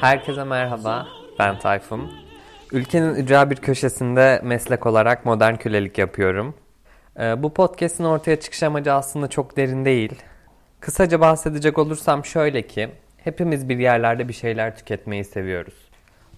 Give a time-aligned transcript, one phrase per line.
[0.00, 1.06] Herkese merhaba,
[1.38, 2.12] ben Tayfun.
[2.72, 6.54] Ülkenin ücra bir köşesinde meslek olarak modern kölelik yapıyorum.
[7.20, 10.22] Ee, bu podcast'in ortaya çıkış amacı aslında çok derin değil.
[10.80, 15.74] Kısaca bahsedecek olursam şöyle ki, hepimiz bir yerlerde bir şeyler tüketmeyi seviyoruz.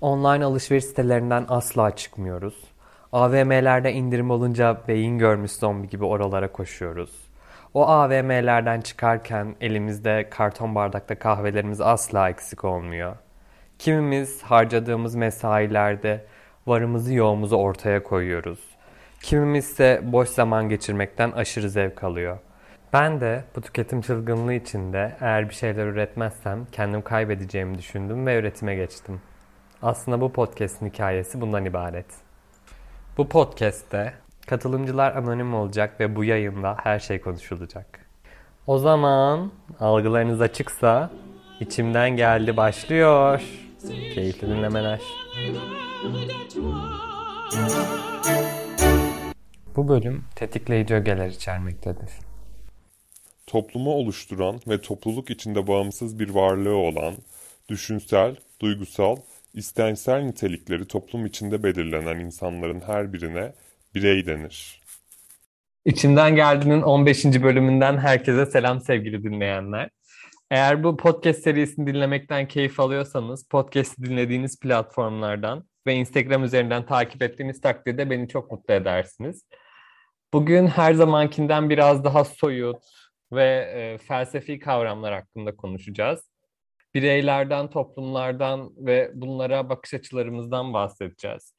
[0.01, 2.55] Online alışveriş sitelerinden asla çıkmıyoruz.
[3.13, 7.11] AVM'lerde indirim olunca beyin görmüş zombi gibi oralara koşuyoruz.
[7.75, 13.17] O AVM'lerden çıkarken elimizde karton bardakta kahvelerimiz asla eksik olmuyor.
[13.80, 16.25] Kimimiz harcadığımız mesailerde
[16.66, 18.59] varımızı yoğumuzu ortaya koyuyoruz.
[19.23, 22.39] Kimimiz ise boş zaman geçirmekten aşırı zevk alıyor.
[22.93, 28.75] Ben de bu tüketim çılgınlığı içinde eğer bir şeyler üretmezsem kendim kaybedeceğimi düşündüm ve üretime
[28.75, 29.20] geçtim.
[29.83, 32.06] Aslında bu podcast'in hikayesi bundan ibaret.
[33.19, 34.12] Bu podcast'te
[34.47, 38.06] katılımcılar anonim olacak ve bu yayında her şey konuşulacak.
[38.67, 41.11] O zaman algılarınız açıksa
[41.61, 43.42] içimden geldi başlıyor.
[43.89, 45.00] Keyifli dinlemeler.
[49.77, 52.11] Bu bölüm tetikleyici ögeler içermektedir.
[53.47, 57.14] Toplumu oluşturan ve topluluk içinde bağımsız bir varlığı olan,
[57.69, 59.17] düşünsel, duygusal,
[59.55, 63.53] istensel nitelikleri toplum içinde belirlenen insanların her birine
[63.95, 64.81] birey denir.
[65.84, 67.25] İçimden Geldi'nin 15.
[67.25, 69.91] bölümünden herkese selam sevgili dinleyenler.
[70.51, 77.61] Eğer bu podcast serisini dinlemekten keyif alıyorsanız podcast'i dinlediğiniz platformlardan ve Instagram üzerinden takip ettiğiniz
[77.61, 79.45] takdirde beni çok mutlu edersiniz.
[80.33, 82.83] Bugün her zamankinden biraz daha soyut
[83.33, 86.31] ve e, felsefi kavramlar hakkında konuşacağız.
[86.95, 91.55] Bireylerden, toplumlardan ve bunlara bakış açılarımızdan bahsedeceğiz.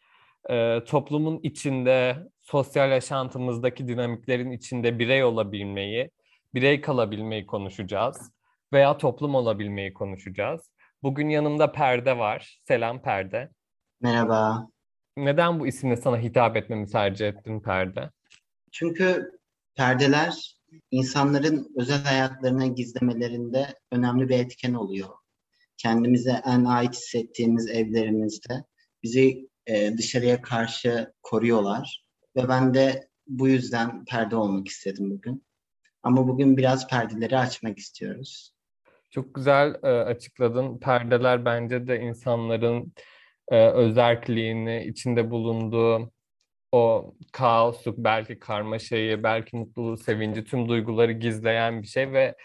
[0.50, 6.11] E, toplumun içinde, sosyal yaşantımızdaki dinamiklerin içinde birey olabilmeyi,
[6.53, 8.31] birey kalabilmeyi konuşacağız
[8.73, 10.61] veya toplum olabilmeyi konuşacağız.
[11.04, 12.61] Bugün yanımda Perde var.
[12.67, 13.49] Selam Perde.
[14.02, 14.67] Merhaba.
[15.17, 18.09] Neden bu isimle sana hitap etmemi tercih ettin Perde?
[18.71, 19.32] Çünkü
[19.76, 20.55] perdeler
[20.92, 25.09] insanların özel hayatlarına gizlemelerinde önemli bir etken oluyor.
[25.77, 28.64] Kendimize en ait hissettiğimiz evlerimizde
[29.03, 32.05] bizi e, dışarıya karşı koruyorlar.
[32.36, 35.43] Ve ben de bu yüzden perde olmak istedim bugün.
[36.03, 38.53] Ama bugün biraz perdeleri açmak istiyoruz.
[39.11, 40.80] Çok güzel e, açıkladın.
[40.80, 42.94] Perdeler bence de insanların
[43.52, 46.11] e, özerkliğini, içinde bulunduğu
[46.72, 52.36] o kaosu, belki karmaşayı, belki mutluluğu, sevinci, tüm duyguları gizleyen bir şey ve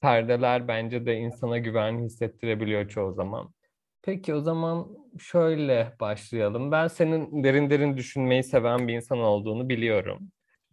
[0.00, 3.54] perdeler bence de insana güvenli hissettirebiliyor çoğu zaman.
[4.02, 4.88] Peki o zaman
[5.20, 6.72] şöyle başlayalım.
[6.72, 10.30] Ben senin derin derin düşünmeyi seven bir insan olduğunu biliyorum.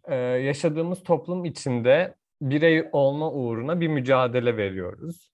[0.08, 5.31] Ee, yaşadığımız toplum içinde birey olma uğruna bir mücadele veriyoruz.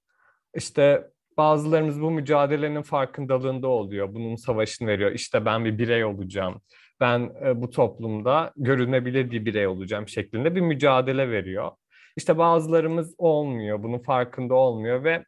[0.59, 4.15] İşte bazılarımız bu mücadelenin farkındalığında oluyor.
[4.15, 5.13] Bunun savaşını veriyor.
[5.13, 6.61] İşte ben bir birey olacağım.
[7.01, 11.71] Ben e, bu toplumda görünebilir bir birey olacağım şeklinde bir mücadele veriyor.
[12.17, 15.25] İşte bazılarımız olmuyor, bunun farkında olmuyor ve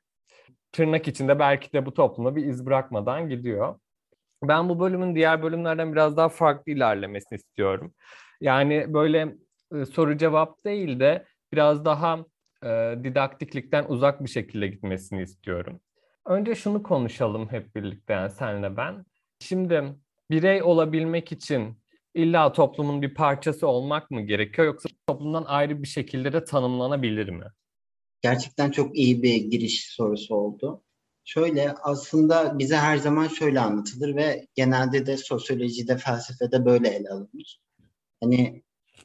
[0.73, 3.79] tırnak içinde belki de bu topluma bir iz bırakmadan gidiyor.
[4.43, 7.95] Ben bu bölümün diğer bölümlerden biraz daha farklı ilerlemesini istiyorum.
[8.41, 9.35] Yani böyle
[9.75, 12.25] e, soru cevap değil de biraz daha
[12.65, 12.69] e,
[13.05, 15.81] didaktiklikten uzak bir şekilde gitmesini istiyorum.
[16.27, 19.05] Önce şunu konuşalım hep birlikte yani senle ben.
[19.41, 19.95] Şimdi
[20.31, 21.79] birey olabilmek için
[22.15, 27.45] illa toplumun bir parçası olmak mı gerekiyor yoksa toplumdan ayrı bir şekilde de tanımlanabilir mi?
[28.23, 30.83] Gerçekten çok iyi bir giriş sorusu oldu.
[31.25, 37.61] Şöyle aslında bize her zaman şöyle anlatılır ve genelde de sosyolojide, felsefede böyle ele alınır.
[38.21, 38.63] Hani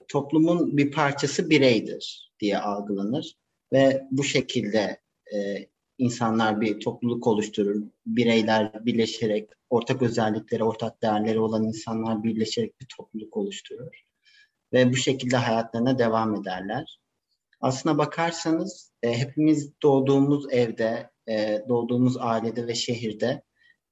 [0.08, 3.36] toplumun bir parçası bireydir diye algılanır
[3.76, 5.02] ve bu şekilde
[5.34, 7.84] e, insanlar bir topluluk oluşturur.
[8.06, 14.02] Bireyler birleşerek ortak özellikleri, ortak değerleri olan insanlar birleşerek bir topluluk oluşturur.
[14.74, 17.00] Ve bu şekilde hayatlarına devam ederler.
[17.62, 23.42] Aslına bakarsanız e, hepimiz doğduğumuz evde, e, doğduğumuz ailede ve şehirde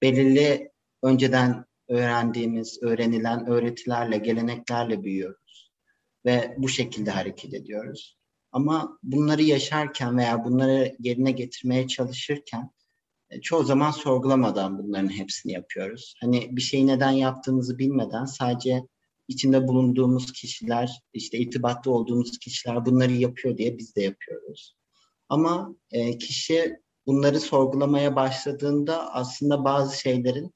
[0.01, 0.71] belirli
[1.03, 5.71] önceden öğrendiğimiz, öğrenilen öğretilerle, geleneklerle büyüyoruz.
[6.25, 8.17] Ve bu şekilde hareket ediyoruz.
[8.53, 12.71] Ama bunları yaşarken veya bunları yerine getirmeye çalışırken
[13.29, 16.15] e, çoğu zaman sorgulamadan bunların hepsini yapıyoruz.
[16.21, 18.87] Hani bir şeyi neden yaptığımızı bilmeden sadece
[19.27, 24.75] içinde bulunduğumuz kişiler, işte irtibatta olduğumuz kişiler bunları yapıyor diye biz de yapıyoruz.
[25.29, 30.53] Ama e, kişi bunları sorgulamaya başladığında aslında bazı şeylerin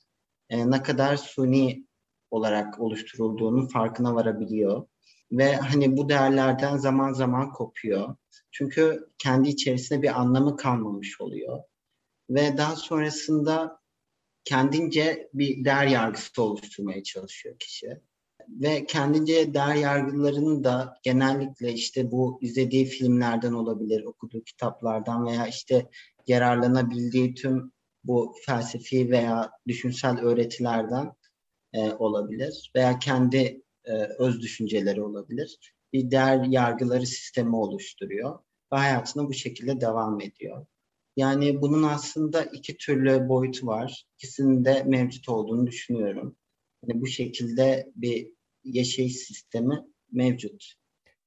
[0.50, 1.88] e, ne kadar suni
[2.32, 4.88] olarak oluşturulduğunu farkına varabiliyor
[5.32, 8.16] ve hani bu değerlerden zaman zaman kopuyor.
[8.52, 11.64] Çünkü kendi içerisinde bir anlamı kalmamış oluyor.
[12.30, 13.80] Ve daha sonrasında
[14.44, 18.02] kendince bir değer yargısı oluşturmaya çalışıyor kişi.
[18.50, 25.90] Ve kendince değer yargılarını da genellikle işte bu izlediği filmlerden olabilir, okuduğu kitaplardan veya işte
[26.28, 27.72] yararlanabildiği tüm
[28.04, 31.14] bu felsefi veya düşünsel öğretilerden
[31.74, 35.74] e, olabilir veya kendi e, öz düşünceleri olabilir.
[35.94, 38.40] Bir değer yargıları sistemi oluşturuyor
[38.74, 40.66] ve hayatına bu şekilde devam ediyor.
[41.16, 44.06] Yani bunun aslında iki türlü boyutu var.
[44.18, 46.36] İkisinin de mevcut olduğunu düşünüyorum.
[46.84, 48.28] Yani bu şekilde bir
[48.64, 50.74] yaşayış sistemi mevcut.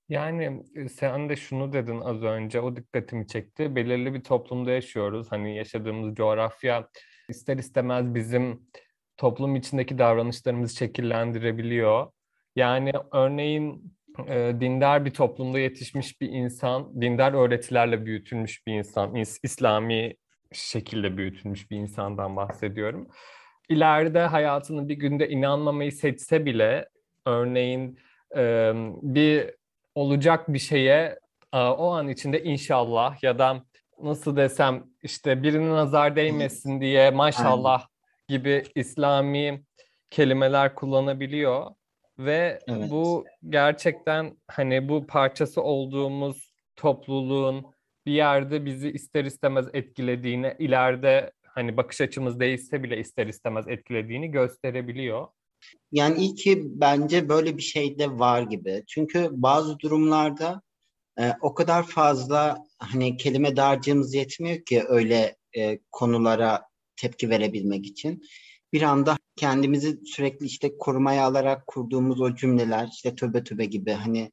[0.08, 3.76] Yani e, sen de şunu dedin az önce, o dikkatimi çekti.
[3.76, 5.32] Belirli bir toplumda yaşıyoruz.
[5.32, 6.88] Hani yaşadığımız coğrafya
[7.28, 8.66] ister istemez bizim
[9.16, 12.06] toplum içindeki davranışlarımızı şekillendirebiliyor.
[12.60, 13.94] Yani örneğin
[14.28, 20.14] e, dindar bir toplumda yetişmiş bir insan, dindar öğretilerle büyütülmüş bir insan, İslami
[20.52, 23.08] şekilde büyütülmüş bir insandan bahsediyorum.
[23.68, 26.88] İleride hayatını bir günde inanmamayı seçse bile
[27.26, 27.98] örneğin
[28.36, 28.72] e,
[29.02, 29.50] bir
[29.94, 31.18] olacak bir şeye
[31.52, 33.64] o an içinde inşallah ya da
[34.02, 37.86] nasıl desem işte birinin nazar değmesin diye maşallah
[38.28, 39.64] gibi İslami
[40.10, 41.66] kelimeler kullanabiliyor
[42.24, 42.90] ve evet.
[42.90, 47.66] bu gerçekten hani bu parçası olduğumuz topluluğun
[48.06, 54.30] bir yerde bizi ister istemez etkilediğini, ileride hani bakış açımız değişse bile ister istemez etkilediğini
[54.30, 55.26] gösterebiliyor.
[55.92, 58.84] Yani iyi ki bence böyle bir şey de var gibi.
[58.86, 60.62] Çünkü bazı durumlarda
[61.20, 66.62] e, o kadar fazla hani kelime dağarcığımız yetmiyor ki öyle e, konulara
[66.96, 68.22] tepki verebilmek için.
[68.72, 74.32] Bir anda kendimizi sürekli işte korumaya alarak kurduğumuz o cümleler işte töbe töbe gibi hani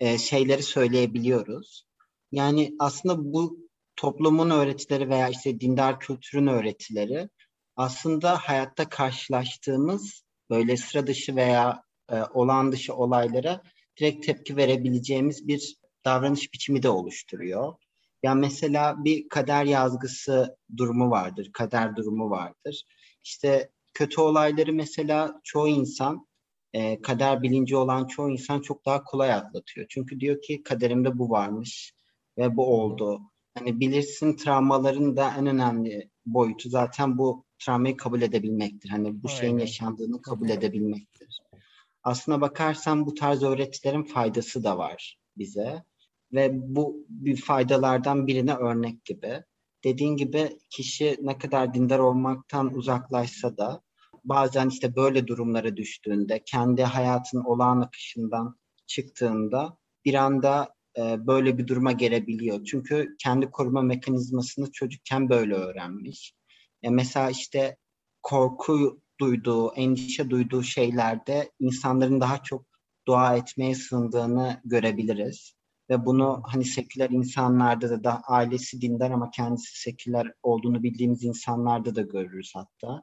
[0.00, 1.86] e, şeyleri söyleyebiliyoruz.
[2.32, 3.58] Yani aslında bu
[3.96, 7.28] toplumun öğretileri veya işte dindar kültürün öğretileri
[7.76, 13.62] aslında hayatta karşılaştığımız böyle sıra dışı veya e, olağan dışı olaylara
[14.00, 17.74] direkt tepki verebileceğimiz bir davranış biçimi de oluşturuyor.
[18.22, 22.84] Yani mesela bir kader yazgısı durumu vardır, kader durumu vardır.
[23.24, 26.26] İşte kötü olayları mesela çoğu insan,
[26.72, 29.86] e, kader bilinci olan çoğu insan çok daha kolay atlatıyor.
[29.88, 31.94] Çünkü diyor ki kaderimde bu varmış
[32.38, 33.20] ve bu oldu.
[33.58, 38.90] Hani bilirsin travmaların da en önemli boyutu zaten bu travmayı kabul edebilmektir.
[38.90, 39.40] Hani bu Aynen.
[39.40, 41.40] şeyin yaşandığını kabul edebilmektir.
[42.02, 45.84] Aslına bakarsan bu tarz öğretilerin faydası da var bize
[46.32, 49.44] ve bu bir faydalardan birine örnek gibi.
[49.84, 53.82] Dediğin gibi kişi ne kadar dindar olmaktan uzaklaşsa da
[54.24, 61.66] bazen işte böyle durumlara düştüğünde, kendi hayatın olağan akışından çıktığında bir anda e, böyle bir
[61.66, 62.64] duruma gelebiliyor.
[62.64, 66.34] Çünkü kendi koruma mekanizmasını çocukken böyle öğrenmiş.
[66.82, 67.76] E, mesela işte
[68.22, 72.66] korku duyduğu, endişe duyduğu şeylerde insanların daha çok
[73.06, 75.54] dua etmeye sığındığını görebiliriz.
[75.90, 81.94] Ve bunu hani seküler insanlarda da, da ailesi dindar ama kendisi seküler olduğunu bildiğimiz insanlarda
[81.94, 83.02] da görürüz hatta.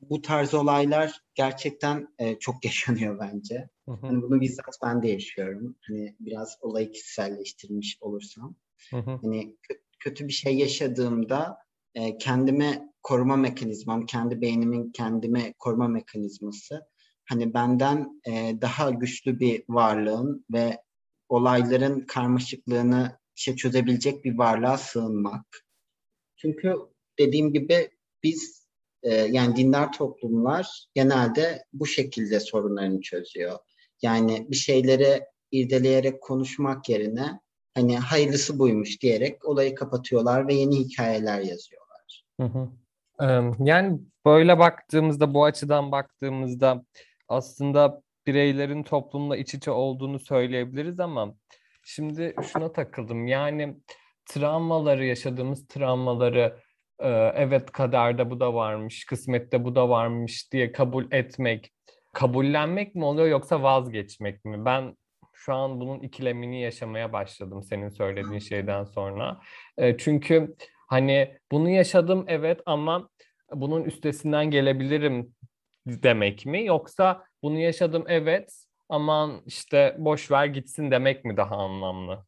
[0.00, 3.68] Bu tarz olaylar gerçekten e, çok yaşanıyor bence.
[3.88, 4.06] Hı hı.
[4.06, 5.76] Hani bunu bizzat ben de yaşıyorum.
[5.80, 8.54] Hani biraz olayı kişiselleştirmiş olursam.
[8.90, 9.18] Hı hı.
[9.22, 9.56] Hani
[9.98, 11.58] kötü bir şey yaşadığımda
[11.94, 16.86] e, kendime koruma mekanizmam, kendi beynimin kendime koruma mekanizması
[17.30, 20.78] hani benden e, daha güçlü bir varlığın ve
[21.30, 25.46] olayların karmaşıklığını işte çözebilecek bir varlığa sığınmak.
[26.36, 26.74] Çünkü
[27.18, 27.90] dediğim gibi
[28.22, 28.66] biz
[29.02, 33.58] e, yani dindar toplumlar genelde bu şekilde sorunlarını çözüyor.
[34.02, 35.20] Yani bir şeyleri
[35.50, 37.40] irdeleyerek konuşmak yerine
[37.74, 42.24] hani hayırlısı buymuş diyerek olayı kapatıyorlar ve yeni hikayeler yazıyorlar.
[42.40, 42.68] Hı hı.
[43.64, 46.84] Yani böyle baktığımızda, bu açıdan baktığımızda
[47.28, 51.34] aslında bireylerin toplumla iç içe olduğunu söyleyebiliriz ama
[51.84, 53.26] şimdi şuna takıldım.
[53.26, 53.76] Yani
[54.26, 56.56] travmaları, yaşadığımız travmaları
[57.34, 61.72] evet kaderde bu da varmış, kısmette bu da varmış diye kabul etmek,
[62.12, 64.64] kabullenmek mi oluyor yoksa vazgeçmek mi?
[64.64, 64.96] Ben
[65.32, 69.40] şu an bunun ikilemini yaşamaya başladım senin söylediğin şeyden sonra.
[69.98, 70.56] Çünkü
[70.90, 73.08] Hani bunu yaşadım evet ama
[73.52, 75.34] bunun üstesinden gelebilirim
[75.86, 76.64] demek mi?
[76.64, 82.24] Yoksa bunu yaşadım evet aman işte boş ver gitsin demek mi daha anlamlı?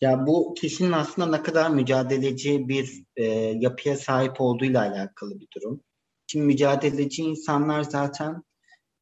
[0.00, 3.24] Ya bu kişinin aslında ne kadar mücadeleci bir e,
[3.60, 5.80] yapıya sahip olduğuyla alakalı bir durum.
[6.26, 8.42] Şimdi mücadeleci insanlar zaten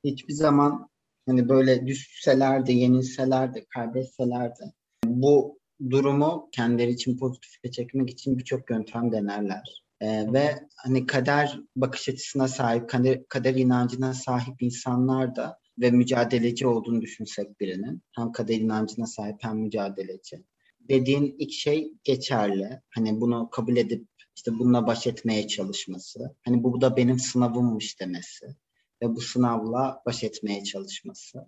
[0.04, 0.88] hiçbir zaman
[1.26, 4.72] hani böyle düşseler de, yenilseler de, kaybetseler de
[5.04, 5.58] bu
[5.90, 9.84] durumu kendileri için pozitife çekmek için birçok yöntem denerler.
[10.00, 16.66] Ee, ve hani kader bakış açısına sahip, kader, kader inancına sahip insanlar da ve mücadeleci
[16.66, 20.44] olduğunu düşünsek birinin hem kader inancına sahip hem mücadeleci.
[20.80, 22.80] Dediğin ilk şey geçerli.
[22.90, 26.36] Hani bunu kabul edip işte bununla baş etmeye çalışması.
[26.44, 28.46] Hani bu da benim sınavımmış demesi
[29.02, 31.46] ve bu sınavla baş etmeye çalışması.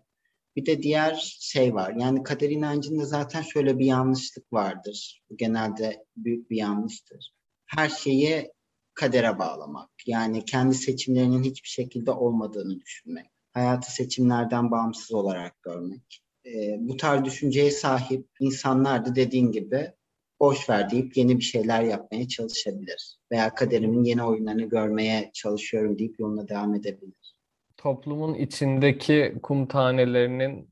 [0.57, 1.95] Bir de diğer şey var.
[1.99, 5.23] Yani kader inancında zaten şöyle bir yanlışlık vardır.
[5.31, 7.35] Bu genelde büyük bir yanlıştır.
[7.77, 8.51] Her şeyi
[8.95, 9.91] kadere bağlamak.
[10.07, 13.27] Yani kendi seçimlerinin hiçbir şekilde olmadığını düşünmek.
[13.53, 16.23] Hayatı seçimlerden bağımsız olarak görmek.
[16.47, 19.93] E, bu tarz düşünceye sahip insanlar da dediğin gibi
[20.41, 23.17] boş ver deyip yeni bir şeyler yapmaya çalışabilir.
[23.33, 27.35] Veya kaderimin yeni oyunlarını görmeye çalışıyorum deyip yoluna devam edebilir.
[27.77, 30.71] Toplumun içindeki kum tanelerinin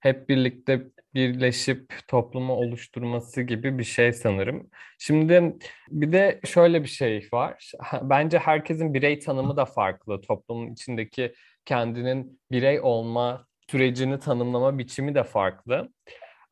[0.00, 4.70] hep birlikte birleşip toplumu oluşturması gibi bir şey sanırım.
[4.98, 5.56] Şimdi
[5.88, 7.72] bir de şöyle bir şey var.
[8.02, 10.20] Bence herkesin birey tanımı da farklı.
[10.20, 15.92] Toplumun içindeki kendinin birey olma sürecini tanımlama biçimi de farklı.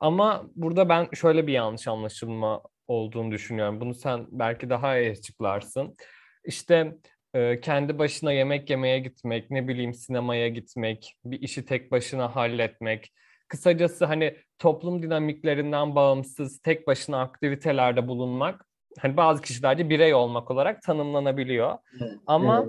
[0.01, 3.81] Ama burada ben şöyle bir yanlış anlaşılma olduğunu düşünüyorum.
[3.81, 5.97] Bunu sen belki daha iyi açıklarsın.
[6.45, 6.95] İşte
[7.35, 13.13] e, kendi başına yemek yemeye gitmek, ne bileyim sinemaya gitmek, bir işi tek başına halletmek.
[13.49, 18.67] Kısacası hani toplum dinamiklerinden bağımsız tek başına aktivitelerde bulunmak
[18.99, 21.79] hani bazı kişilerde birey olmak olarak tanımlanabiliyor.
[22.01, 22.67] Evet, Ama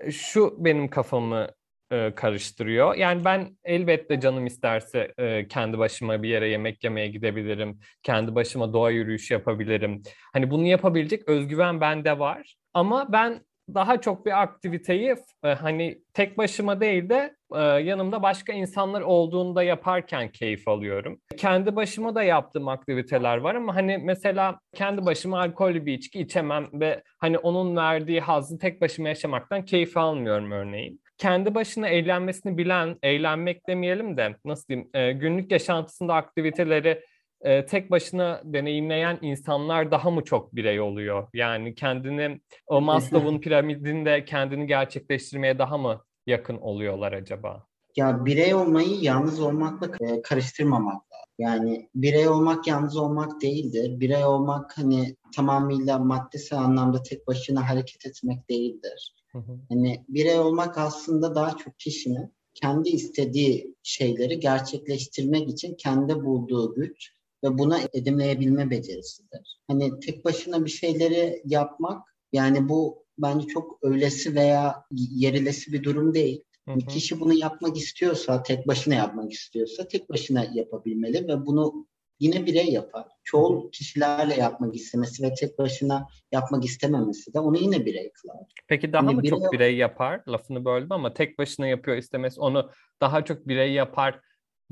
[0.00, 0.14] evet.
[0.14, 1.48] şu benim kafamı
[1.92, 2.94] e, karıştırıyor.
[2.94, 7.80] Yani ben elbette canım isterse e, kendi başıma bir yere yemek yemeye gidebilirim.
[8.02, 10.02] Kendi başıma doğa yürüyüşü yapabilirim.
[10.32, 12.56] Hani bunu yapabilecek özgüven bende var.
[12.74, 13.40] Ama ben
[13.74, 19.62] daha çok bir aktiviteyi e, hani tek başıma değil de e, yanımda başka insanlar olduğunda
[19.62, 21.20] yaparken keyif alıyorum.
[21.36, 26.68] Kendi başıma da yaptığım aktiviteler var ama hani mesela kendi başıma alkollü bir içki içemem
[26.72, 32.96] ve hani onun verdiği hazzı tek başıma yaşamaktan keyif almıyorum örneğin kendi başına eğlenmesini bilen,
[33.02, 37.04] eğlenmek demeyelim de nasıl diyeyim, e, günlük yaşantısında aktiviteleri
[37.40, 41.28] e, tek başına deneyimleyen insanlar daha mı çok birey oluyor?
[41.34, 47.66] Yani kendini o Maslow'un piramidinde kendini gerçekleştirmeye daha mı yakın oluyorlar acaba?
[47.96, 49.90] Ya birey olmayı yalnız olmakla
[50.22, 51.28] karıştırmamak lazım.
[51.38, 54.00] Yani birey olmak yalnız olmak değildir.
[54.00, 59.14] Birey olmak hani tamamıyla maddesel anlamda tek başına hareket etmek değildir.
[59.32, 59.58] Hı hı.
[59.68, 67.17] Hani birey olmak aslında daha çok kişinin kendi istediği şeyleri gerçekleştirmek için kendi bulduğu güç
[67.44, 69.60] ve buna edinleyebilme becerisidir.
[69.68, 72.02] Hani tek başına bir şeyleri yapmak
[72.32, 76.44] yani bu bence çok öylesi veya yerilesi bir durum değil.
[76.68, 76.78] Hı hı.
[76.78, 81.86] Kişi bunu yapmak istiyorsa, tek başına yapmak istiyorsa tek başına yapabilmeli ve bunu
[82.20, 83.06] yine birey yapar.
[83.24, 88.36] Çoğu kişilerle yapmak istemesi ve tek başına yapmak istememesi de onu yine birey kılar.
[88.68, 90.22] Peki daha yani mı birey çok birey yapar?
[90.28, 94.20] Lafını böldüm ama tek başına yapıyor istemesi onu daha çok birey yapar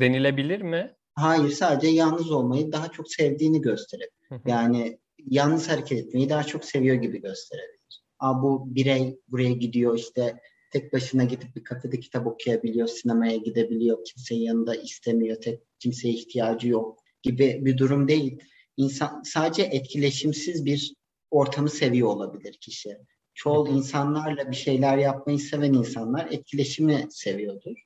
[0.01, 0.96] denilebilir mi?
[1.17, 4.09] Hayır sadece yalnız olmayı daha çok sevdiğini gösterir.
[4.47, 8.03] yani yalnız hareket etmeyi daha çok seviyor gibi gösterebilir.
[8.19, 10.41] Aa, bu birey buraya gidiyor işte
[10.73, 16.69] tek başına gidip bir kafede kitap okuyabiliyor, sinemaya gidebiliyor, kimsenin yanında istemiyor, tek kimseye ihtiyacı
[16.69, 18.39] yok gibi bir durum değil.
[18.77, 20.95] İnsan sadece etkileşimsiz bir
[21.31, 22.99] ortamı seviyor olabilir kişi.
[23.35, 27.77] Çoğu insanlarla bir şeyler yapmayı seven insanlar etkileşimi seviyordur.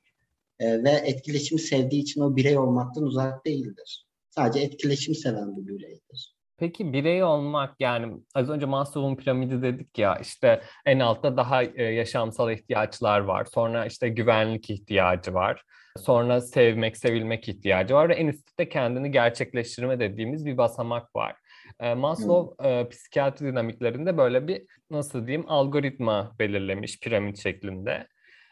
[0.61, 4.05] Ee, ve etkileşimi sevdiği için o birey olmaktan uzak değildir.
[4.29, 6.35] Sadece etkileşim seven bir bireydir.
[6.57, 11.83] Peki birey olmak yani az önce Maslow'un piramidi dedik ya işte en altta daha e,
[11.83, 13.45] yaşamsal ihtiyaçlar var.
[13.45, 15.63] Sonra işte güvenlik ihtiyacı var.
[15.97, 21.35] Sonra sevmek, sevilmek ihtiyacı var ve en üstte kendini gerçekleştirme dediğimiz bir basamak var.
[21.79, 22.89] E, Maslow hmm.
[22.89, 28.07] psikiyatri dinamiklerinde böyle bir nasıl diyeyim algoritma belirlemiş piramit şeklinde.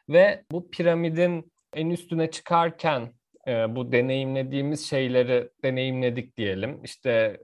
[0.10, 3.14] Ve bu piramidin en üstüne çıkarken
[3.48, 6.84] e, bu deneyimlediğimiz şeyleri deneyimledik diyelim.
[6.84, 7.40] İşte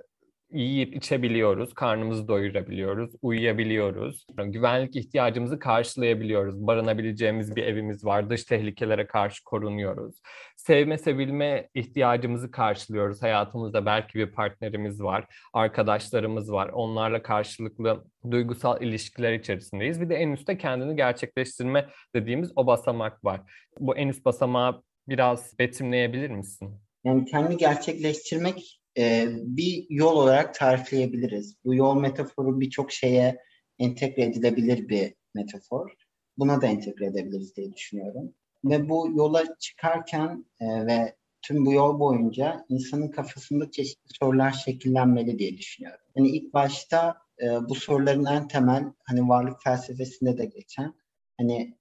[0.52, 4.28] yiyip içebiliyoruz, karnımızı doyurabiliyoruz, uyuyabiliyoruz.
[4.38, 6.68] Güvenlik ihtiyacımızı karşılayabiliyoruz.
[6.68, 10.16] Barınabileceğimiz bir evimiz var, dış tehlikelere karşı korunuyoruz.
[10.56, 13.22] Sevme, sevilme ihtiyacımızı karşılıyoruz.
[13.22, 16.70] Hayatımızda belki bir partnerimiz var, arkadaşlarımız var.
[16.70, 20.02] Onlarla karşılıklı duygusal ilişkiler içerisindeyiz.
[20.02, 23.42] Bir de en üstte kendini gerçekleştirme dediğimiz o basamak var.
[23.80, 26.82] Bu en üst basamağı biraz betimleyebilir misin?
[27.04, 31.56] Yani kendi gerçekleştirmek e, bir yol olarak tarifleyebiliriz.
[31.66, 33.42] Bu yol metaforu birçok şeye
[33.80, 35.92] entegre edilebilir bir metafor.
[36.38, 38.34] Buna da entegre edebiliriz diye düşünüyorum.
[38.66, 45.40] Ve bu yola çıkarken e, ve tüm bu yol boyunca insanın kafasında çeşitli sorular şekillenmeli
[45.40, 46.06] diye düşünüyorum.
[46.16, 50.94] Yani ilk başta e, bu soruların en temel hani varlık felsefesinde de geçen
[51.38, 51.78] hani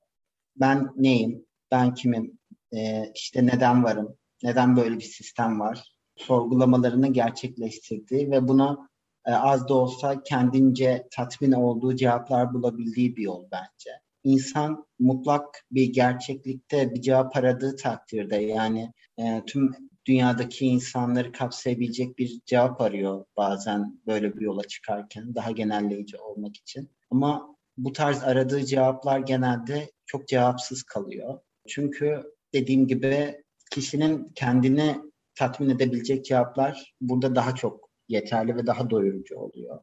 [0.57, 2.39] ben neyim, ben kimim,
[2.73, 8.89] e, işte neden varım, neden böyle bir sistem var sorgulamalarını gerçekleştirdiği ve buna
[9.27, 13.91] e, az da olsa kendince tatmin olduğu cevaplar bulabildiği bir yol bence.
[14.25, 19.73] İnsan mutlak bir gerçeklikte bir cevap aradığı takdirde yani e, tüm
[20.07, 26.91] dünyadaki insanları kapsayabilecek bir cevap arıyor bazen böyle bir yola çıkarken daha genelleyici olmak için.
[27.11, 31.41] Ama bu tarz aradığı cevaplar genelde çok cevapsız kalıyor.
[31.69, 34.97] Çünkü dediğim gibi kişinin kendini
[35.35, 39.79] tatmin edebilecek cevaplar burada daha çok yeterli ve daha doyurucu oluyor.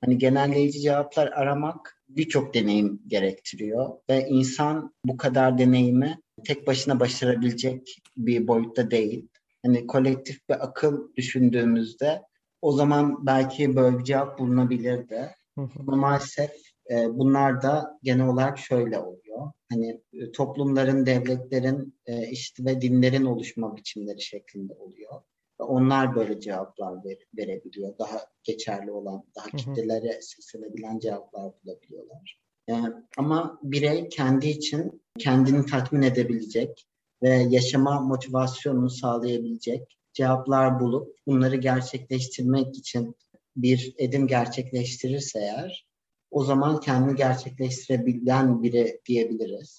[0.00, 8.02] Hani genelleyici cevaplar aramak birçok deneyim gerektiriyor ve insan bu kadar deneyimi tek başına başarabilecek
[8.16, 9.28] bir boyutta değil.
[9.64, 12.22] Hani kolektif bir akıl düşündüğümüzde
[12.62, 15.30] o zaman belki böyle bir cevap bulunabilirdi.
[15.56, 16.50] Ama maalesef
[16.92, 19.52] e, bunlar da genel olarak şöyle oluyor.
[19.70, 25.22] Hani e, toplumların, devletlerin e, işte ve dinlerin oluşma biçimleri şeklinde oluyor.
[25.58, 27.98] Onlar böyle cevaplar ver, verebiliyor.
[27.98, 32.40] Daha geçerli olan, daha kitlelere seslenebilen cevaplar bulabiliyorlar.
[32.68, 32.74] E,
[33.18, 36.86] ama birey kendi için kendini tatmin edebilecek
[37.22, 43.16] ve yaşama motivasyonunu sağlayabilecek cevaplar bulup bunları gerçekleştirmek için
[43.56, 45.91] bir edim gerçekleştirirse eğer
[46.32, 49.78] o zaman kendini gerçekleştirebilen biri diyebiliriz.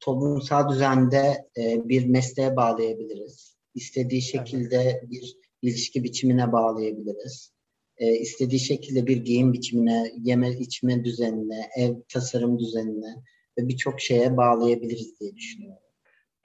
[0.00, 3.56] Toplumsal düzende e, bir mesleğe bağlayabiliriz.
[3.74, 7.52] İstediği şekilde bir ilişki biçimine bağlayabiliriz.
[7.96, 13.14] E, istediği şekilde bir giyim biçimine, yeme içme düzenine, ev tasarım düzenine
[13.58, 15.82] ve birçok şeye bağlayabiliriz diye düşünüyorum.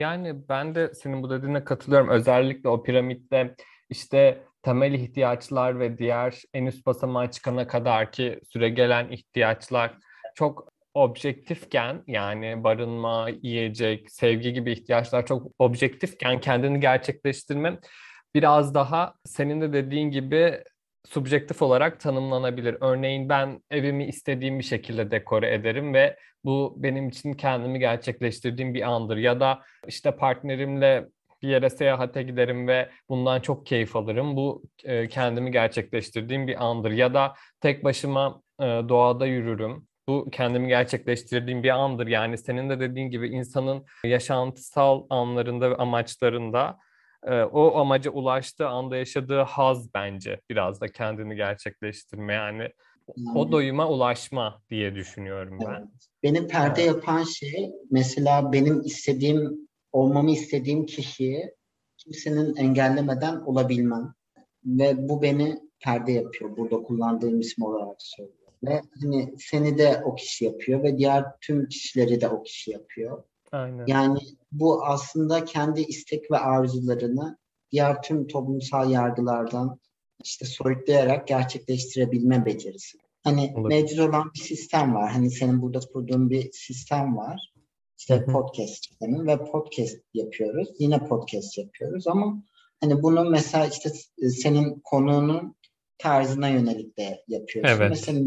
[0.00, 2.08] Yani ben de senin bu dediğine katılıyorum.
[2.08, 3.54] Özellikle o piramitte
[3.90, 9.94] işte temel ihtiyaçlar ve diğer en üst basamağa çıkana kadar ki süre gelen ihtiyaçlar
[10.34, 17.78] çok objektifken yani barınma, yiyecek, sevgi gibi ihtiyaçlar çok objektifken kendini gerçekleştirme
[18.34, 20.64] biraz daha senin de dediğin gibi
[21.06, 22.76] subjektif olarak tanımlanabilir.
[22.80, 28.82] Örneğin ben evimi istediğim bir şekilde dekore ederim ve bu benim için kendimi gerçekleştirdiğim bir
[28.82, 29.16] andır.
[29.16, 31.08] Ya da işte partnerimle
[31.42, 34.36] bir yere seyahate giderim ve bundan çok keyif alırım.
[34.36, 36.90] Bu e, kendimi gerçekleştirdiğim bir andır.
[36.90, 39.86] Ya da tek başıma e, doğada yürürüm.
[40.08, 42.06] Bu kendimi gerçekleştirdiğim bir andır.
[42.06, 46.78] Yani senin de dediğin gibi insanın yaşantısal anlarında ve amaçlarında
[47.26, 52.34] e, o amaca ulaştığı anda yaşadığı haz bence biraz da kendini gerçekleştirme.
[52.34, 52.70] Yani
[53.34, 55.70] o doyuma ulaşma diye düşünüyorum ben.
[55.70, 55.88] Evet.
[56.22, 56.94] Benim perde evet.
[56.94, 59.67] yapan şey mesela benim istediğim
[59.98, 61.54] olmamı istediğim kişiyi
[61.96, 64.14] kimsenin engellemeden olabilmem.
[64.64, 66.56] Ve bu beni perde yapıyor.
[66.56, 68.54] Burada kullandığım isim olarak söylüyorum.
[68.62, 73.22] Ve hani seni de o kişi yapıyor ve diğer tüm kişileri de o kişi yapıyor.
[73.52, 73.86] Aynen.
[73.86, 74.18] Yani
[74.52, 77.38] bu aslında kendi istek ve arzularını
[77.70, 79.80] diğer tüm toplumsal yargılardan
[80.24, 82.98] işte soyutlayarak gerçekleştirebilme becerisi.
[83.24, 83.68] Hani Olur.
[83.68, 85.12] mevcut olan bir sistem var.
[85.12, 87.52] Hani senin burada kurduğun bir sistem var.
[87.98, 90.68] İşte podcast sistemi ve podcast yapıyoruz.
[90.78, 92.42] Yine podcast yapıyoruz ama
[92.80, 93.90] hani bunu mesela işte
[94.30, 95.56] senin konuğunun
[95.98, 97.76] tarzına yönelik de yapıyorsun.
[97.76, 97.90] Evet.
[97.90, 98.20] Mesela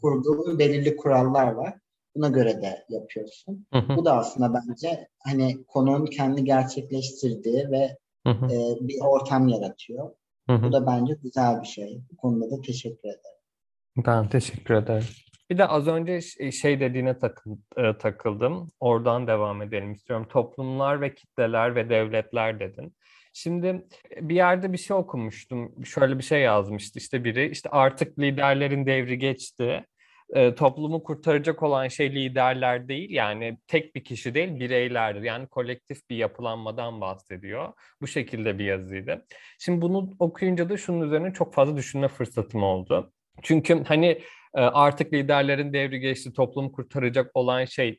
[0.00, 1.74] kurduğun belirli kurallar var.
[2.16, 3.66] Buna göre de yapıyorsun.
[3.72, 3.96] Hı hı.
[3.96, 8.46] Bu da aslında bence hani konunun kendi gerçekleştirdiği ve hı hı.
[8.46, 10.10] E, bir ortam yaratıyor.
[10.46, 10.62] Hı hı.
[10.62, 12.02] Bu da bence güzel bir şey.
[12.12, 13.38] Bu konuda da teşekkür ederim.
[13.96, 15.08] Ben teşekkür ederim.
[15.50, 16.20] Bir de az önce
[16.52, 17.16] şey dediğine
[17.76, 18.70] e, takıldım.
[18.80, 20.26] Oradan devam edelim istiyorum.
[20.30, 22.94] Toplumlar ve kitleler ve devletler dedin.
[23.32, 23.86] Şimdi
[24.20, 25.84] bir yerde bir şey okumuştum.
[25.84, 27.50] Şöyle bir şey yazmıştı işte biri.
[27.50, 29.84] İşte artık liderlerin devri geçti.
[30.34, 33.10] E, toplumu kurtaracak olan şey liderler değil.
[33.10, 35.22] Yani tek bir kişi değil bireylerdir.
[35.22, 37.72] Yani kolektif bir yapılanmadan bahsediyor.
[38.00, 39.26] Bu şekilde bir yazıydı.
[39.58, 43.12] Şimdi bunu okuyunca da şunun üzerine çok fazla düşünme fırsatım oldu.
[43.42, 44.22] Çünkü hani
[44.60, 47.98] artık liderlerin devri geçti, toplumu kurtaracak olan şey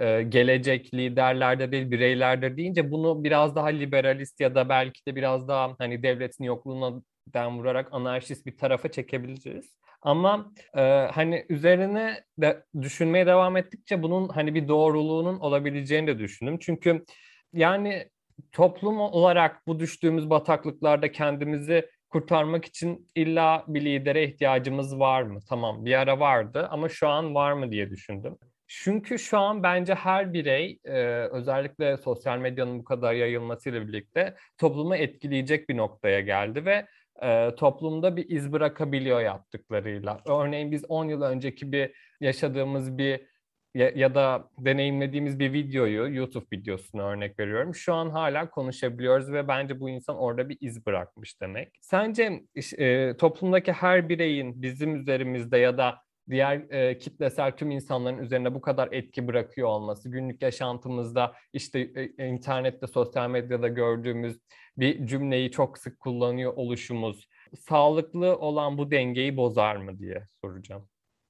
[0.00, 5.48] e, gelecek liderlerde değil bireylerde deyince bunu biraz daha liberalist ya da belki de biraz
[5.48, 7.02] daha hani devletin yokluğuna
[7.34, 9.78] den vurarak anarşist bir tarafa çekebiliriz.
[10.02, 10.80] Ama e,
[11.12, 16.58] hani üzerine de düşünmeye devam ettikçe bunun hani bir doğruluğunun olabileceğini de düşündüm.
[16.60, 17.04] Çünkü
[17.52, 18.08] yani
[18.52, 25.40] toplum olarak bu düştüğümüz bataklıklarda kendimizi kurtarmak için illa bir lidere ihtiyacımız var mı?
[25.48, 28.38] Tamam bir ara vardı ama şu an var mı diye düşündüm.
[28.66, 30.98] Çünkü şu an bence her birey e,
[31.32, 36.86] özellikle sosyal medyanın bu kadar yayılmasıyla birlikte toplumu etkileyecek bir noktaya geldi ve
[37.22, 40.20] e, toplumda bir iz bırakabiliyor yaptıklarıyla.
[40.26, 43.27] Örneğin biz 10 yıl önceki bir yaşadığımız bir
[43.74, 47.74] ya, ya da deneyimlediğimiz bir videoyu, YouTube videosunu örnek veriyorum.
[47.74, 51.78] Şu an hala konuşabiliyoruz ve bence bu insan orada bir iz bırakmış demek.
[51.80, 52.42] Sence
[52.78, 55.98] e, toplumdaki her bireyin bizim üzerimizde ya da
[56.30, 62.26] diğer e, kitlesel tüm insanların üzerine bu kadar etki bırakıyor olması, günlük yaşantımızda işte e,
[62.26, 64.38] internette, sosyal medyada gördüğümüz
[64.76, 67.28] bir cümleyi çok sık kullanıyor oluşumuz,
[67.68, 70.88] sağlıklı olan bu dengeyi bozar mı diye soracağım.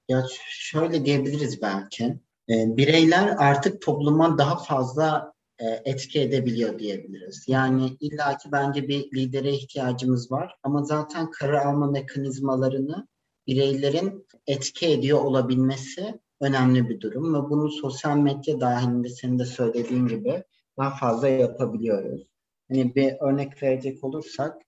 [0.09, 2.19] Ya şöyle diyebiliriz belki.
[2.49, 7.45] E, bireyler artık topluma daha fazla e, etki edebiliyor diyebiliriz.
[7.47, 13.07] Yani illaki bence bir lidere ihtiyacımız var ama zaten karar alma mekanizmalarını
[13.47, 20.07] bireylerin etki ediyor olabilmesi önemli bir durum ve bunu sosyal medya dahilinde senin de söylediğin
[20.07, 20.43] gibi
[20.77, 22.27] daha fazla yapabiliyoruz.
[22.69, 24.61] Hani bir örnek verecek olursak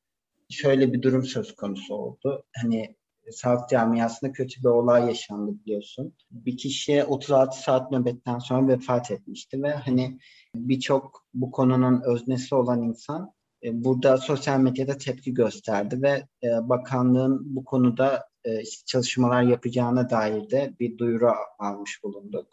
[0.50, 2.44] şöyle bir durum söz konusu oldu.
[2.62, 2.96] Hani
[3.32, 6.13] sağlık camiasında kötü bir olay yaşandı biliyorsun.
[6.32, 10.20] Bir kişi 36 saat nöbetten sonra vefat etmişti ve hani
[10.56, 17.56] birçok bu konunun öznesi olan insan e, burada sosyal medyada tepki gösterdi ve e, bakanlığın
[17.56, 22.48] bu konuda e, çalışmalar yapacağına dair de bir duyuru almış bulunduk.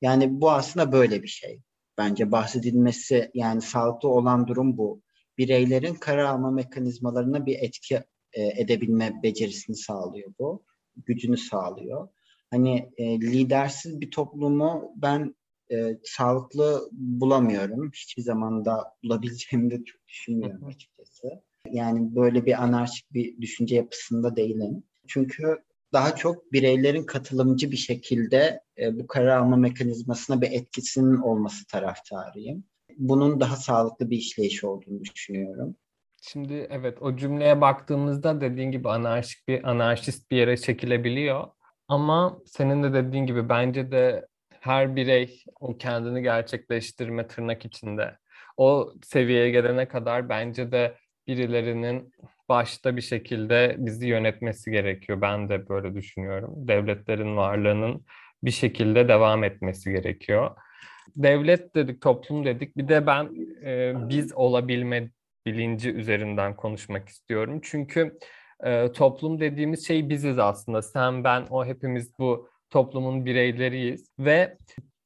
[0.00, 1.60] Yani bu aslında böyle bir şey.
[1.98, 5.02] Bence bahsedilmesi yani sağlıklı olan durum bu.
[5.38, 8.02] Bireylerin karar alma mekanizmalarına bir etki
[8.36, 10.64] e, edebilme becerisini sağlıyor bu.
[10.96, 12.08] Gücünü sağlıyor.
[12.50, 15.34] Hani e, lidersiz bir toplumu ben
[15.72, 17.90] e, sağlıklı bulamıyorum.
[17.94, 21.42] Hiçbir zaman da bulabileceğimi de çok düşünmüyorum açıkçası.
[21.70, 24.82] Yani böyle bir anarşik bir düşünce yapısında değilim.
[25.06, 25.58] Çünkü
[25.92, 32.64] daha çok bireylerin katılımcı bir şekilde e, bu karar alma mekanizmasına bir etkisinin olması taraftarıyım.
[32.96, 35.76] Bunun daha sağlıklı bir işleyiş olduğunu düşünüyorum.
[36.32, 41.44] Şimdi evet o cümleye baktığımızda dediğin gibi anarşik bir anarşist bir yere çekilebiliyor.
[41.88, 44.26] Ama senin de dediğin gibi bence de
[44.60, 48.16] her birey o kendini gerçekleştirme tırnak içinde
[48.56, 50.94] o seviyeye gelene kadar bence de
[51.26, 52.12] birilerinin
[52.48, 55.20] başta bir şekilde bizi yönetmesi gerekiyor.
[55.20, 56.68] Ben de böyle düşünüyorum.
[56.68, 58.04] Devletlerin varlığının
[58.42, 60.50] bir şekilde devam etmesi gerekiyor.
[61.16, 62.76] Devlet dedik, toplum dedik.
[62.76, 63.30] Bir de ben
[63.64, 65.10] e, biz olabilme
[65.46, 67.60] bilinci üzerinden konuşmak istiyorum.
[67.62, 68.18] Çünkü
[68.64, 70.82] e, toplum dediğimiz şey biziz aslında.
[70.82, 74.08] Sen, ben, o hepimiz bu toplumun bireyleriyiz.
[74.18, 74.56] Ve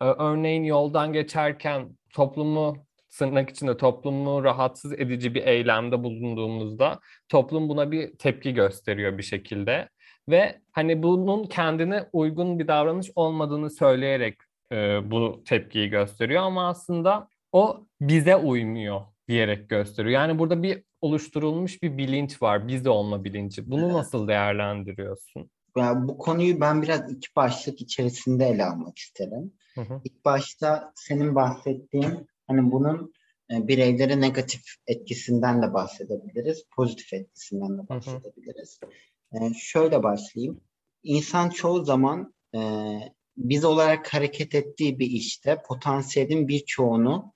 [0.00, 2.76] e, örneğin yoldan geçerken toplumu
[3.18, 9.88] tırnak içinde toplumu rahatsız edici bir eylemde bulunduğumuzda toplum buna bir tepki gösteriyor bir şekilde
[10.28, 14.36] ve hani bunun kendine uygun bir davranış olmadığını söyleyerek
[14.72, 20.14] e, bu tepkiyi gösteriyor ama aslında o bize uymuyor diyerek gösteriyor.
[20.14, 23.70] Yani burada bir oluşturulmuş bir bilinç var, biz olma bilinci.
[23.70, 25.50] Bunu nasıl değerlendiriyorsun?
[25.76, 29.52] Yani bu konuyu ben biraz iki başlık içerisinde ele almak isterim.
[29.74, 30.00] Hı hı.
[30.04, 33.12] İlk başta senin bahsettiğin Hani bunun
[33.50, 38.80] e, bireylere negatif etkisinden de bahsedebiliriz, pozitif etkisinden de bahsedebiliriz.
[39.32, 40.60] E, şöyle başlayayım.
[41.02, 42.60] İnsan çoğu zaman e,
[43.36, 47.32] biz olarak hareket ettiği bir işte potansiyelin birçoğunu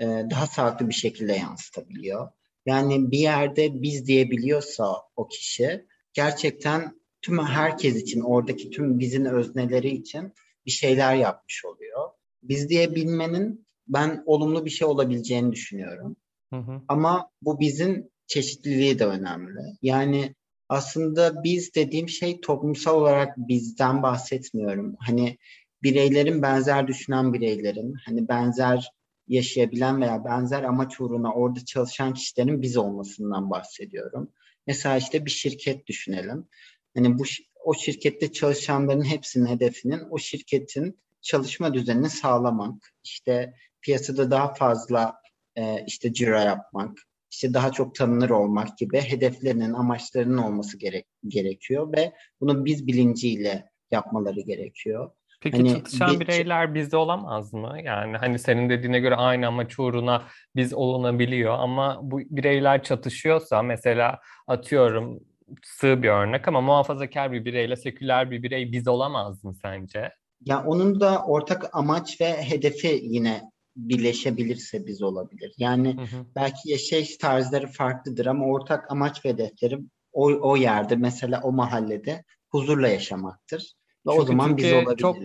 [0.00, 2.28] e, daha sağlıklı bir şekilde yansıtabiliyor.
[2.66, 9.88] Yani bir yerde biz diyebiliyorsa o kişi gerçekten tüm herkes için oradaki tüm bizin özneleri
[9.88, 10.32] için
[10.66, 12.08] bir şeyler yapmış oluyor.
[12.42, 16.16] Biz diyebilmenin ben olumlu bir şey olabileceğini düşünüyorum.
[16.52, 16.82] Hı hı.
[16.88, 19.60] Ama bu bizim çeşitliliği de önemli.
[19.82, 20.34] Yani
[20.68, 24.96] aslında biz dediğim şey toplumsal olarak bizden bahsetmiyorum.
[24.98, 25.38] Hani
[25.82, 28.90] bireylerin benzer düşünen bireylerin, hani benzer
[29.28, 34.32] yaşayabilen veya benzer amaç uğruna orada çalışan kişilerin biz olmasından bahsediyorum.
[34.66, 36.48] Mesela işte bir şirket düşünelim.
[36.94, 37.24] Hani bu
[37.64, 45.14] o şirkette çalışanların hepsinin hedefinin o şirketin çalışma düzenini sağlamak, işte piyasada daha fazla
[45.56, 46.98] e, işte cira yapmak,
[47.30, 53.70] işte daha çok tanınır olmak gibi hedeflerinin, amaçlarının olması gerek, gerekiyor ve bunu biz bilinciyle
[53.90, 55.10] yapmaları gerekiyor.
[55.40, 57.76] Peki hani çalışan bir, bireyler bizde olamaz mı?
[57.84, 60.22] Yani hani senin dediğine göre aynı amaç uğruna
[60.56, 65.20] biz olunabiliyor ama bu bireyler çatışıyorsa mesela atıyorum
[65.62, 70.12] sığ bir örnek ama muhafazakar bir bireyle seküler bir birey biz olamaz mı sence?
[70.44, 73.42] Ya onun da ortak amaç ve hedefi yine
[73.76, 75.54] birleşebilirse biz olabilir.
[75.58, 76.26] Yani hı hı.
[76.36, 79.78] belki yaşayış tarzları farklıdır ama ortak amaç ve hedefleri
[80.12, 83.72] o, o yerde mesela o mahallede huzurla yaşamaktır.
[84.10, 84.96] Çünkü o zaman biz olabilirler.
[84.96, 85.16] Çok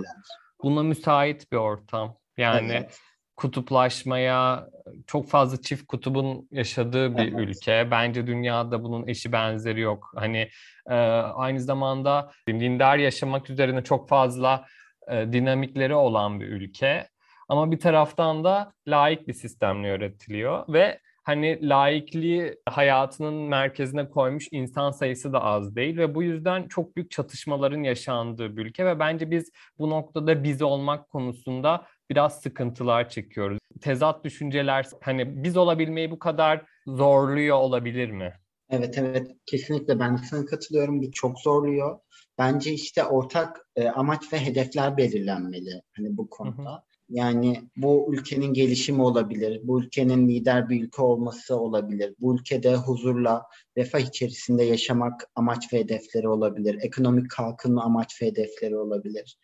[0.64, 2.18] buna müsait bir ortam.
[2.38, 3.00] Yani evet.
[3.36, 4.68] kutuplaşmaya,
[5.08, 7.40] çok fazla çift kutubun yaşadığı bir Evet.
[7.40, 7.88] ülke.
[7.92, 10.12] Bence dünyada bunun eşi benzeri yok.
[10.16, 10.50] Hani
[10.90, 10.96] e,
[11.36, 14.66] aynı zamanda dindar yaşamak üzerine çok fazla
[15.08, 17.08] e, dinamikleri olan bir ülke.
[17.50, 24.92] Ama bir taraftan da laik bir sistemle yönetiliyor ve hani laikliği hayatının merkezine koymuş insan
[24.92, 29.32] sayısı da az değil ve bu yüzden çok büyük çatışmaların yaşandığı bir ülke ve bence
[29.32, 33.58] biz bu noktada biz olmak konusunda biraz sıkıntılar çekiyoruz.
[33.82, 38.34] Tezat düşünceler hani biz olabilmeyi bu kadar zorluyor olabilir mi?
[38.70, 41.02] Evet evet kesinlikle ben sana katılıyorum.
[41.02, 42.00] Bu çok zorluyor.
[42.38, 46.84] Bence işte ortak e, amaç ve hedefler belirlenmeli hani bu konuda.
[47.14, 53.44] Yani bu ülkenin gelişimi olabilir, bu ülkenin lider bir ülke olması olabilir, bu ülkede huzurla,
[53.78, 59.38] refah içerisinde yaşamak amaç ve hedefleri olabilir, ekonomik kalkınma amaç ve hedefleri olabilir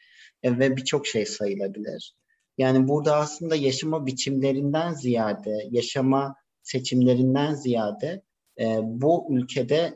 [0.43, 2.15] E, ve birçok şey sayılabilir.
[2.57, 8.21] Yani burada aslında yaşama biçimlerinden ziyade, yaşama seçimlerinden ziyade
[8.59, 9.93] e, bu ülkede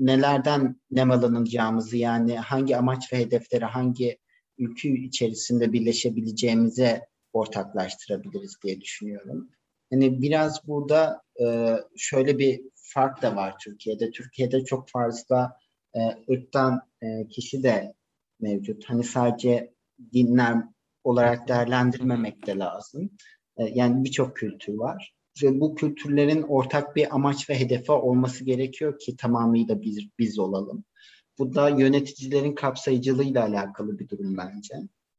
[0.00, 4.18] nelerden nemalanacağımızı yani hangi amaç ve hedefleri hangi
[4.58, 9.50] ülke içerisinde birleşebileceğimize ortaklaştırabiliriz diye düşünüyorum.
[9.92, 14.10] Hani biraz burada e, şöyle bir fark da var Türkiye'de.
[14.10, 15.58] Türkiye'de çok fazla
[15.94, 16.00] e,
[16.32, 17.94] ırktan e, kişi de
[18.40, 18.84] mevcut.
[18.84, 19.74] Hani sadece
[20.12, 20.56] dinler
[21.04, 23.10] olarak değerlendirmemek de lazım.
[23.56, 25.14] E, yani birçok kültür var.
[25.42, 30.84] Ve bu kültürlerin ortak bir amaç ve hedefi olması gerekiyor ki tamamıyla biz, biz olalım.
[31.38, 34.74] Bu da yöneticilerin kapsayıcılığıyla alakalı bir durum bence.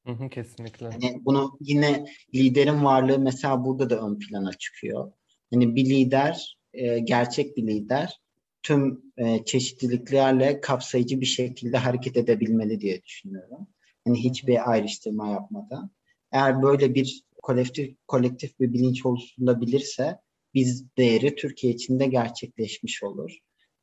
[0.05, 0.89] Hı hı, kesinlikle.
[0.89, 5.11] Hani bunu yine liderin varlığı mesela burada da ön plana çıkıyor.
[5.53, 8.19] Hani bir lider, e, gerçek bir lider
[8.63, 13.67] tüm e, çeşitliliklerle kapsayıcı bir şekilde hareket edebilmeli diye düşünüyorum.
[14.07, 15.91] Hani hiçbir ayrıştırma yapmadan.
[16.31, 20.19] Eğer böyle bir kolektif kolektif bir bilinç oluşturulabilirse
[20.53, 23.37] biz değeri Türkiye içinde gerçekleşmiş olur.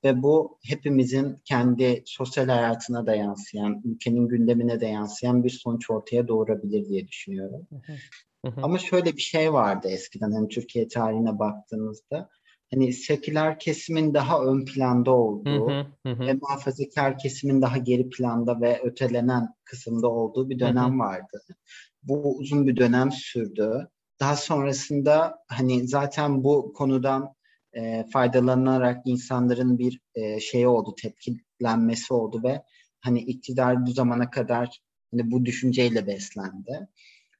[0.04, 6.28] Ve bu hepimizin kendi sosyal hayatına da yansıyan, ülkenin gündemine de yansıyan bir sonuç ortaya
[6.28, 7.66] doğurabilir diye düşünüyorum.
[8.44, 8.60] Hı hı.
[8.62, 12.28] Ama şöyle bir şey vardı eskiden hani Türkiye tarihine baktığınızda
[12.70, 15.68] hani seküler kesimin daha ön planda olduğu
[16.06, 21.42] ve muhafazakar kesimin daha geri planda ve ötelenen kısımda olduğu bir dönem vardı.
[22.02, 23.88] Bu uzun bir dönem sürdü.
[24.20, 27.34] Daha sonrasında hani zaten bu konudan
[27.76, 32.62] e, faydalanarak insanların bir e, şey oldu, tepkilenmesi oldu ve
[33.00, 34.80] hani iktidar bu zamana kadar
[35.10, 36.88] hani bu düşünceyle beslendi.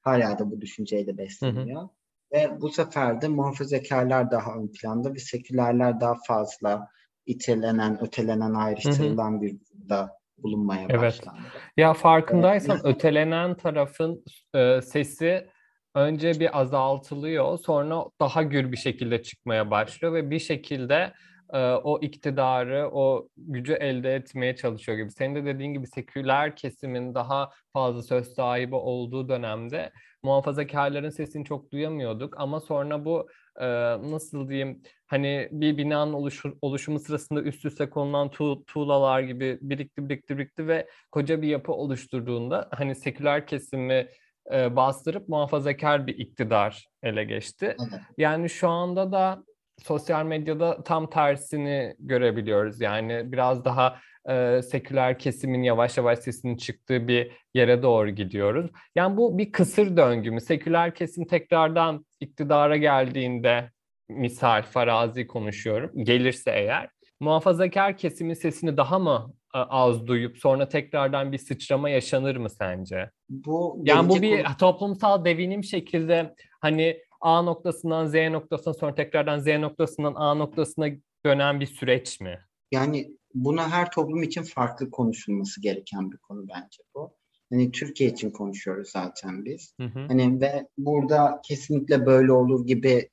[0.01, 1.89] Hala da bu düşünceyle besleniyor.
[2.33, 6.87] Ve bu sefer de muhafazakarlar daha ön planda ve sekülerler daha fazla
[7.25, 11.01] itelenen, ötelenen, ayrıştırılan bir durumda bulunmaya Evet.
[11.01, 11.41] başlandı.
[11.77, 14.23] Ya farkındaysan ötelenen tarafın
[14.55, 15.47] e, sesi
[15.95, 21.13] önce bir azaltılıyor, sonra daha gür bir şekilde çıkmaya başlıyor ve bir şekilde
[21.53, 25.11] e, o iktidarı, o gücü elde etmeye çalışıyor gibi.
[25.11, 29.91] Senin de dediğin gibi seküler kesimin daha fazla söz sahibi olduğu dönemde
[30.23, 33.29] muhafazakarların sesini çok duyamıyorduk ama sonra bu
[33.59, 33.65] e,
[34.11, 40.09] nasıl diyeyim hani bir binanın oluşu- oluşumu sırasında üst üste konulan tu- tuğlalar gibi birikti
[40.09, 44.07] birikti birikti ve koca bir yapı oluşturduğunda hani seküler kesimi
[44.51, 47.65] e, bastırıp muhafazakar bir iktidar ele geçti.
[47.65, 48.01] Evet.
[48.17, 49.43] Yani şu anda da
[49.83, 52.81] sosyal medyada tam tersini görebiliyoruz.
[52.81, 58.71] Yani biraz daha e, seküler kesimin yavaş yavaş sesinin çıktığı bir yere doğru gidiyoruz.
[58.95, 60.41] Yani bu bir kısır döngü mü?
[60.41, 63.71] Seküler kesim tekrardan iktidara geldiğinde
[64.09, 66.89] misal farazi konuşuyorum gelirse eğer
[67.23, 73.11] muhafazakar kesimin sesini daha mı e, az duyup sonra tekrardan bir sıçrama yaşanır mı sence?
[73.29, 79.39] Bu Yani bu bir olan- toplumsal devinim şekilde hani A noktasından Z noktasına sonra tekrardan
[79.39, 80.87] Z noktasından A noktasına
[81.25, 82.39] dönen bir süreç mi?
[82.71, 87.13] Yani buna her toplum için farklı konuşulması gereken bir konu bence bu.
[87.51, 89.73] Hani Türkiye için konuşuyoruz zaten biz.
[89.79, 89.99] Hı hı.
[90.07, 93.09] Hani ve burada kesinlikle böyle olur gibi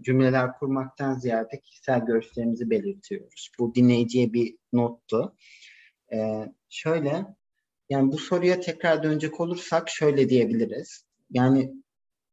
[0.00, 3.50] cümleler kurmaktan ziyade kişisel görüşlerimizi belirtiyoruz.
[3.58, 5.36] Bu dinleyiciye bir nottu.
[6.12, 7.26] Ee, şöyle,
[7.88, 11.04] yani bu soruya tekrar dönecek olursak şöyle diyebiliriz.
[11.30, 11.72] Yani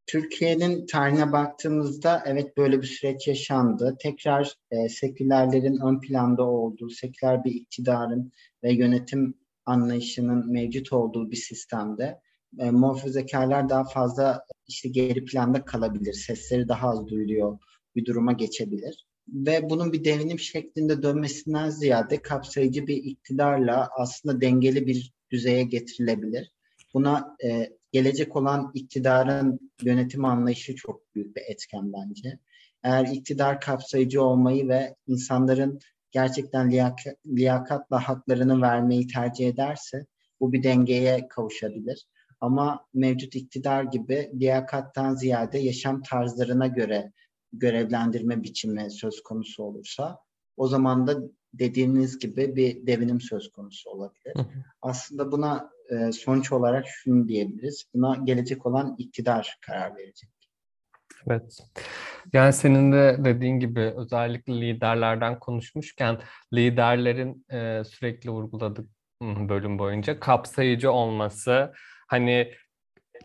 [0.07, 3.97] Türkiye'nin tarihine baktığımızda evet böyle bir süreç yaşandı.
[3.99, 8.31] Tekrar e, sekülerlerin ön planda olduğu, seküler bir iktidarın
[8.63, 9.33] ve yönetim
[9.65, 12.21] anlayışının mevcut olduğu bir sistemde
[12.59, 16.13] e, muhafazakarlar daha fazla işte geri planda kalabilir.
[16.13, 17.59] Sesleri daha az duyuluyor
[17.95, 19.05] bir duruma geçebilir.
[19.27, 26.51] Ve bunun bir devinim şeklinde dönmesinden ziyade kapsayıcı bir iktidarla aslında dengeli bir düzeye getirilebilir.
[26.93, 32.39] Buna e, gelecek olan iktidarın yönetim anlayışı çok büyük bir etken bence.
[32.83, 35.79] Eğer iktidar kapsayıcı olmayı ve insanların
[36.11, 40.05] gerçekten liyak- liyakatla haklarını vermeyi tercih ederse
[40.39, 42.05] bu bir dengeye kavuşabilir.
[42.41, 47.11] Ama mevcut iktidar gibi liyakattan ziyade yaşam tarzlarına göre
[47.53, 50.19] görevlendirme biçimi söz konusu olursa
[50.57, 51.17] o zaman da
[51.53, 54.33] dediğiniz gibi bir devinim söz konusu olabilir.
[54.35, 54.63] Hı hı.
[54.81, 57.85] Aslında buna e, sonuç olarak şunu diyebiliriz.
[57.93, 60.29] Buna gelecek olan iktidar karar verecek.
[61.27, 61.59] Evet.
[62.33, 66.19] Yani senin de dediğin gibi özellikle liderlerden konuşmuşken
[66.53, 68.89] liderlerin e, sürekli vurguladık
[69.21, 71.73] bölüm boyunca kapsayıcı olması
[72.09, 72.53] hani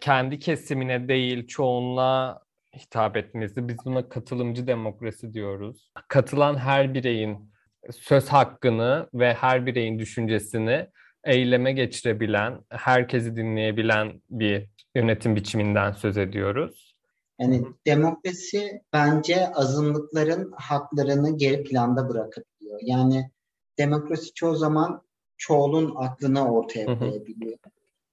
[0.01, 2.41] kendi kesimine değil çoğunluğa
[2.77, 5.93] hitap etmesi biz buna katılımcı demokrasi diyoruz.
[6.09, 7.51] Katılan her bireyin
[7.93, 10.87] söz hakkını ve her bireyin düşüncesini
[11.25, 16.95] eyleme geçirebilen, herkesi dinleyebilen bir yönetim biçiminden söz ediyoruz.
[17.41, 22.79] Yani demokrasi bence azınlıkların haklarını geri planda bırakabiliyor.
[22.83, 23.31] Yani
[23.79, 25.03] demokrasi çoğu zaman
[25.37, 27.05] çoğulun aklını ortaya Hı hı.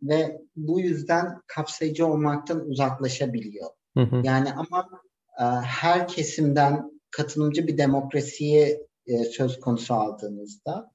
[0.03, 3.69] Ve bu yüzden kapsayıcı olmaktan uzaklaşabiliyor.
[3.97, 4.21] Hı hı.
[4.23, 4.89] Yani ama
[5.39, 10.91] e, her kesimden katılımcı bir demokrasiyi e, söz konusu aldığınızda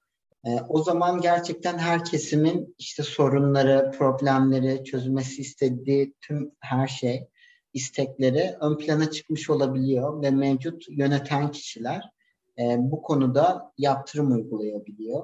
[0.47, 7.29] e, o zaman gerçekten her kesimin işte sorunları, problemleri, çözülmesi istediği tüm her şey,
[7.73, 12.03] istekleri ön plana çıkmış olabiliyor ve mevcut yöneten kişiler
[12.59, 15.23] e, bu konuda yaptırım uygulayabiliyor.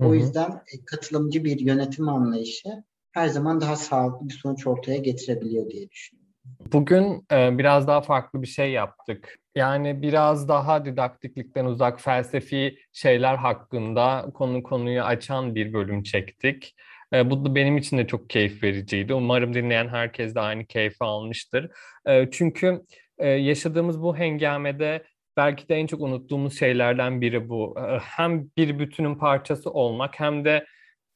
[0.00, 0.16] Hı O hı.
[0.16, 2.84] yüzden e, katılımcı bir yönetim anlayışı
[3.16, 6.32] her zaman daha sağlıklı bir sonuç ortaya getirebiliyor diye düşünüyorum.
[6.72, 9.38] Bugün e, biraz daha farklı bir şey yaptık.
[9.54, 16.74] Yani biraz daha didaktiklikten uzak felsefi şeyler hakkında konu konuyu açan bir bölüm çektik.
[17.12, 19.14] E, bu da benim için de çok keyif vericiydi.
[19.14, 21.70] Umarım dinleyen herkes de aynı keyfi almıştır.
[22.06, 22.82] E, çünkü
[23.18, 25.04] e, yaşadığımız bu hengamede
[25.36, 27.74] belki de en çok unuttuğumuz şeylerden biri bu.
[27.78, 30.66] E, hem bir bütünün parçası olmak hem de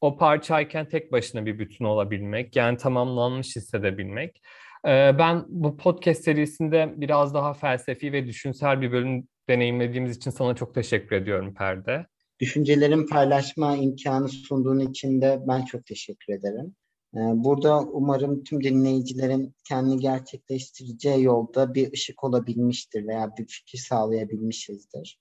[0.01, 2.57] o parçayken tek başına bir bütün olabilmek.
[2.57, 4.43] Yani tamamlanmış hissedebilmek.
[4.85, 10.55] Ee, Ben bu podcast serisinde biraz daha felsefi ve düşünsel bir bölüm deneyimlediğimiz için sana
[10.55, 12.07] çok teşekkür ediyorum Perde.
[12.41, 16.75] Düşüncelerimi paylaşma imkanı sunduğun için de ben çok teşekkür ederim.
[17.15, 25.21] Ee, Burada umarım tüm dinleyicilerin kendini gerçekleştireceği yolda bir ışık olabilmiştir veya bir fikir sağlayabilmişizdir.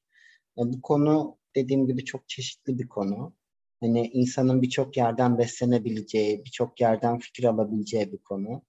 [0.57, 3.33] Ee, Bu konu dediğim gibi çok çeşitli bir konu.
[3.81, 8.63] Hani insanın birçok yerden beslenebileceği, birçok yerden fikir alabileceği bir konu.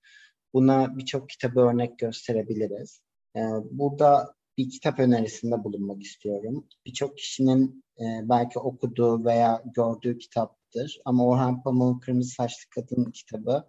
[0.54, 3.00] Buna birçok kitabı örnek gösterebiliriz.
[3.36, 6.66] Ee, Burada bir kitap önerisinde bulunmak istiyorum.
[6.86, 11.00] Birçok kişinin e, belki okuduğu veya gördüğü kitaptır.
[11.04, 13.68] Ama Orhan Pamuk'un Kırmızı Saçlı Kadın kitabı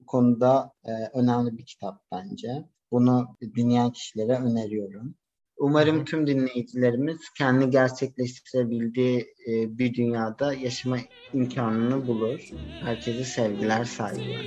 [0.00, 2.64] bu konuda e, önemli bir kitap bence.
[2.90, 5.14] Bunu dinleyen kişilere öneriyorum.
[5.58, 10.96] Umarım tüm dinleyicilerimiz kendi gerçekleştirebildiği e, bir dünyada yaşama
[11.32, 12.40] imkanını bulur.
[12.84, 14.46] Herkese sevgiler, saygılar.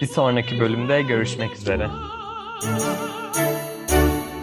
[0.00, 1.88] Bir sonraki bölümde görüşmek üzere.
[2.62, 3.69] üzere.